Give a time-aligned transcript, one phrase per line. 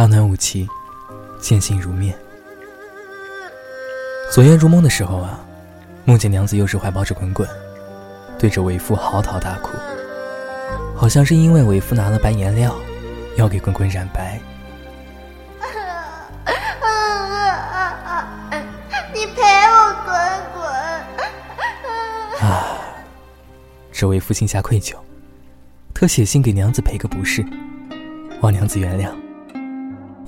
[0.00, 0.66] 阿南无期，
[1.38, 2.18] 见信如面。
[4.32, 5.38] 昨夜入梦的时候啊，
[6.06, 7.46] 梦见娘子又是怀抱着滚滚，
[8.38, 9.76] 对着为夫嚎啕大哭，
[10.96, 12.74] 好像是因为为夫拿了白颜料，
[13.36, 14.40] 要给滚滚染白。
[19.12, 20.14] 你陪我滚
[22.40, 22.40] 滚。
[22.48, 22.72] 啊，
[23.92, 24.94] 这为夫心下愧疚，
[25.92, 27.44] 特写信给娘子赔个不是，
[28.40, 29.10] 望娘子原谅。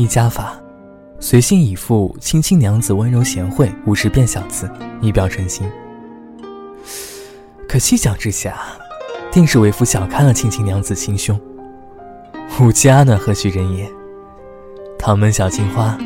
[0.00, 0.58] 一家法。
[1.18, 4.70] 随信以赴，青青娘子温柔贤惠，五十遍小字，
[5.02, 5.70] 以表诚心。
[7.68, 8.56] 可细想之下，
[9.30, 11.38] 定是为夫小看了青青娘子心胸。
[12.58, 13.90] 武家呢，何许人也？
[14.98, 15.98] 唐门小青花，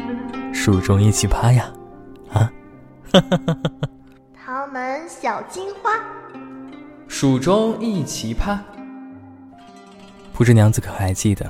[0.53, 1.73] 蜀中一奇葩呀！
[2.33, 2.51] 啊，
[4.45, 5.93] 唐门小金花，
[7.07, 8.59] 蜀中一奇葩。
[10.33, 11.49] 不知娘子可还记得，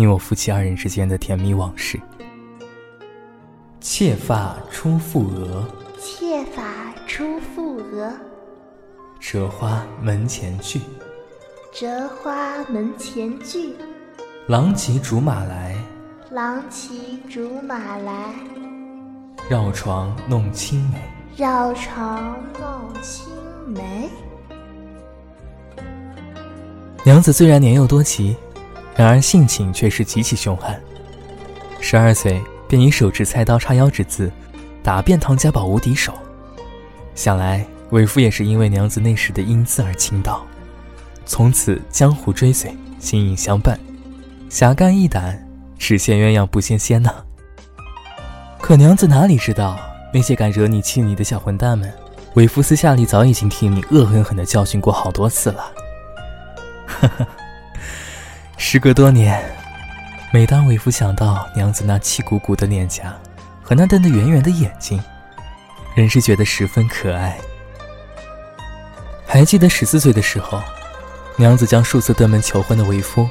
[0.00, 2.00] 你我夫妻二人之间的甜蜜往事？
[3.80, 5.62] 妾发初覆额，
[5.98, 6.62] 妾发
[7.06, 8.10] 初覆额。
[9.20, 10.80] 折花门前剧，
[11.70, 13.74] 折花门前剧。
[14.46, 15.76] 郎骑竹马来，
[16.30, 18.34] 郎骑竹马来。
[19.50, 20.98] 绕床弄青梅，
[21.36, 23.26] 绕床弄青
[23.66, 24.08] 梅。
[27.04, 28.34] 娘子虽然年幼多奇，
[28.94, 30.80] 然而性情却是极其凶悍。
[31.80, 32.42] 十二岁。
[32.70, 34.30] 便以手持菜刀叉腰之姿，
[34.80, 36.14] 打遍唐家堡无敌手。
[37.16, 40.46] 想来为夫也是因为娘子那时的英姿而倾倒，
[41.26, 43.76] 从此江湖追随，形影相伴，
[44.48, 45.44] 侠肝义胆，
[45.80, 47.12] 只羡鸳鸯不羡仙呐。
[48.60, 49.76] 可娘子哪里知道，
[50.14, 51.92] 那些敢惹你气你的小混蛋们，
[52.34, 55.72] 为夫私下里早已经替你恶狠狠地教训过好多次了。
[56.86, 57.26] 呵呵，
[58.62, 59.42] 时隔多年。
[60.30, 63.16] 每当为夫想到娘子那气鼓鼓的脸颊
[63.62, 65.02] 和那瞪得圆圆的眼睛，
[65.96, 67.38] 仍是觉得十分可爱。
[69.26, 70.62] 还记得十四岁的时候，
[71.36, 73.26] 娘子将数次登门求婚的为夫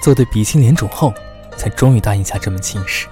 [0.00, 1.12] 揍得鼻青脸肿后，
[1.56, 3.08] 才终于答应下这门亲事。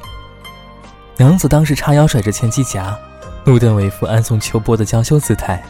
[1.17, 2.97] 娘子当时叉腰甩着千机夹，
[3.45, 5.63] 怒瞪为夫安送秋波的娇羞姿态，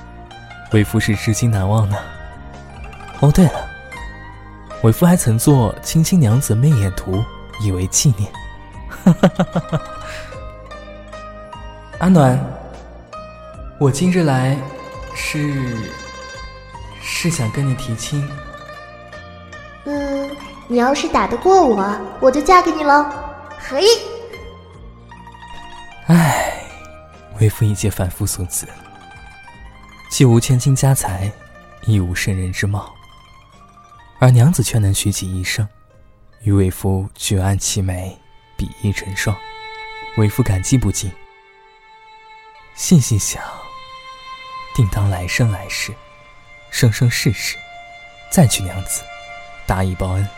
[0.72, 1.96] 为夫是至今难忘呢。
[3.20, 3.70] 哦，对了，
[4.82, 7.24] 为夫还曾做青青娘子媚眼图。
[7.60, 8.30] 以为纪念。
[11.98, 12.38] 阿暖，
[13.78, 14.58] 我今日来
[15.14, 15.78] 是
[17.00, 18.28] 是想跟你提亲。
[19.86, 20.30] 嗯，
[20.68, 23.06] 你要是打得过我，我就嫁给你喽。
[23.58, 23.82] 嘿。
[26.08, 26.62] 唉，
[27.40, 28.68] 为夫一介凡夫俗子，
[30.10, 31.32] 既无千金家财，
[31.86, 32.94] 亦无圣人之貌，
[34.18, 35.66] 而娘子却能许己一生。
[36.42, 38.16] 与为夫举案齐眉，
[38.56, 39.36] 比翼成双，
[40.16, 41.10] 为夫感激不尽。
[42.74, 43.42] 细细想，
[44.74, 45.92] 定当来生来世，
[46.70, 47.56] 生生世世，
[48.30, 49.02] 再娶娘子，
[49.66, 50.28] 答以报恩。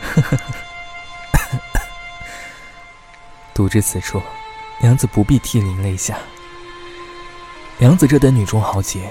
[0.00, 0.44] 呵呵呵。
[3.54, 4.20] 读至此处，
[4.80, 6.18] 娘子不必涕零泪下。
[7.76, 9.08] 娘子这等女中豪杰，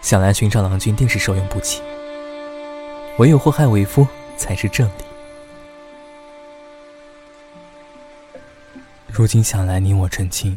[0.00, 1.82] 想来寻找郎君定是受用不起，
[3.18, 4.06] 唯有祸害为夫
[4.36, 5.04] 才是正理。
[9.08, 10.56] 如今想来，你我成亲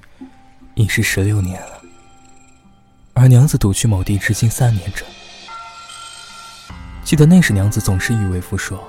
[0.76, 1.82] 已是十六年了，
[3.14, 5.06] 而娘子独去某地至今三年整。
[7.04, 8.82] 记得那时，娘子总是与为夫说：“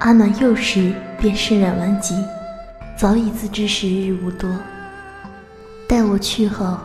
[0.00, 2.16] 阿暖幼时便身染顽疾，
[2.96, 4.50] 早已自知时日无多。
[5.88, 6.80] 待我去后，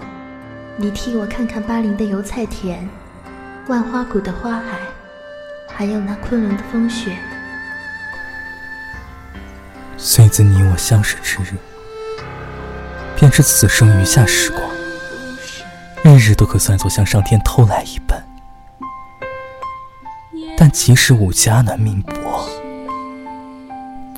[0.78, 2.88] 你替我看看巴陵的油菜田，
[3.68, 4.78] 万花谷的花海，
[5.76, 7.16] 还有那昆仑的风雪。”
[9.98, 11.56] 虽自你我相识之日，
[13.16, 14.62] 便是此生余下时光，
[16.04, 18.22] 日日都可算作向上天偷来一般。
[20.58, 22.50] 但即使吾家难命薄，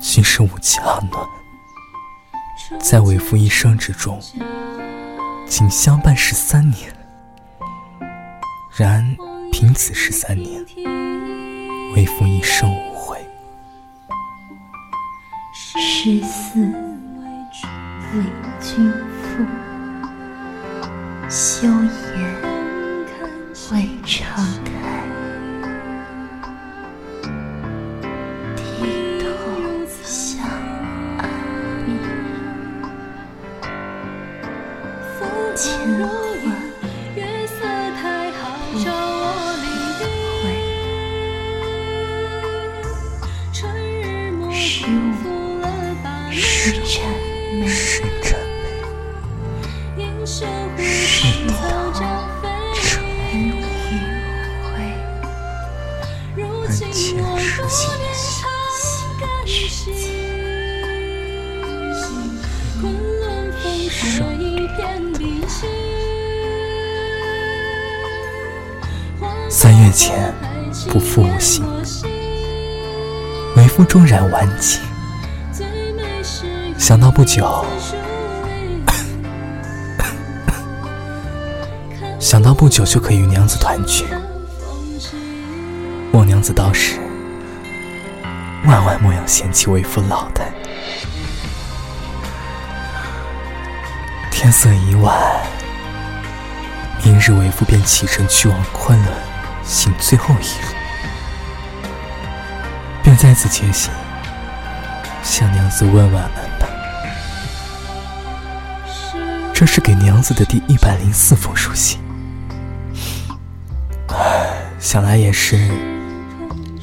[0.00, 1.28] 即使吾家暖，
[2.80, 4.20] 在为夫一生之中，
[5.46, 6.90] 仅相伴十三年。
[8.74, 9.16] 然
[9.52, 10.64] 凭此十三年，
[11.94, 13.16] 为夫一生无悔。
[15.52, 18.22] 十四为
[18.60, 18.92] 君
[19.22, 19.44] 赋，
[21.30, 22.18] 休言
[23.70, 24.72] 未尝开。
[28.56, 28.62] 低
[29.20, 29.24] 头
[30.02, 30.44] 向
[31.18, 31.22] 暗
[31.86, 31.92] 壁，
[35.54, 35.64] 千
[51.24, 52.02] 知道，
[52.74, 52.82] 成
[54.74, 54.76] 为，
[56.36, 56.38] 而
[56.68, 57.24] 坚持心情，
[57.68, 57.80] 心
[59.62, 60.04] 情，
[64.00, 64.22] 生。
[69.48, 70.34] 三月前，
[70.90, 71.64] 不负我心，
[73.56, 74.82] 微风中染晚景。
[76.76, 77.64] 想到不久。
[82.24, 84.06] 想到不久就可以与娘子团聚。
[86.12, 86.98] 望娘子到时，
[88.64, 90.50] 万万莫要嫌弃为夫老态。
[94.30, 95.14] 天色已晚，
[97.04, 99.14] 明日为夫便启程去往昆仑，
[99.62, 100.72] 行最后一路，
[103.02, 103.92] 便在此前行，
[105.22, 106.66] 向娘子问晚安吧。
[109.52, 112.00] 这是给娘子的第一百零四封书信，
[114.84, 115.56] 想来也是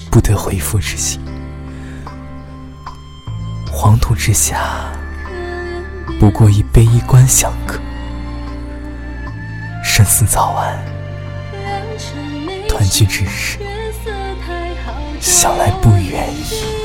[0.09, 1.21] 不得回复之心。
[3.71, 4.91] 黄土之下。
[6.19, 7.75] 不过一杯衣冠相隔，
[9.83, 10.77] 生死早晚，
[12.67, 13.59] 团聚之时，
[15.19, 16.80] 想来不远矣。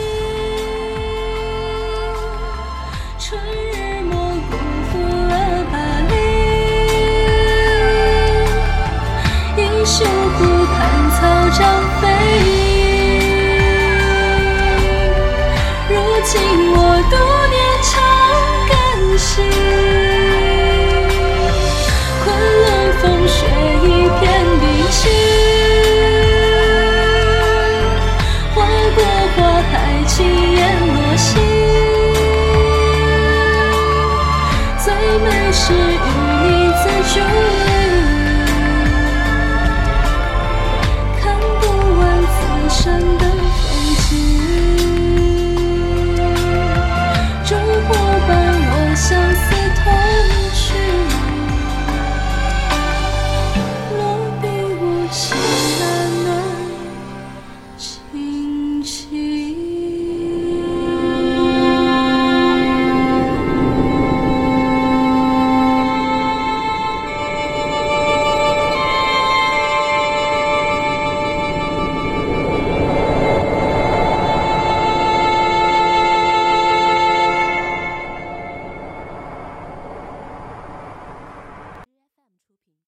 [19.36, 19.65] 心，